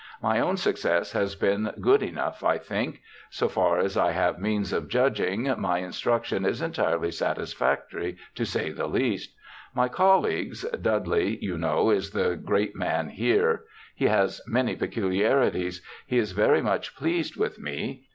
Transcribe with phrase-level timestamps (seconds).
[0.19, 3.03] My own success has been good enough, I think.
[3.29, 8.71] So far as I have means of judging, my instruction is entirely satisfactory, to say
[8.71, 9.35] the least.
[9.75, 13.65] My colleagues— Dudley, you know, is the great man here.
[13.93, 15.83] He has many peculiarities.
[16.07, 18.07] He is very much pleased with me.